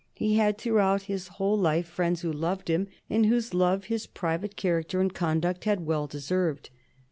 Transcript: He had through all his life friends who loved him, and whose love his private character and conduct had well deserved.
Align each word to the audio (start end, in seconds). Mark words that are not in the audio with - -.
He 0.15 0.37
had 0.37 0.57
through 0.57 0.79
all 0.79 0.97
his 0.97 1.29
life 1.39 1.85
friends 1.85 2.21
who 2.21 2.33
loved 2.33 2.69
him, 2.71 2.87
and 3.07 3.27
whose 3.27 3.53
love 3.53 3.83
his 3.83 4.07
private 4.07 4.55
character 4.55 4.99
and 4.99 5.13
conduct 5.13 5.65
had 5.65 5.85
well 5.85 6.07
deserved. 6.07 6.71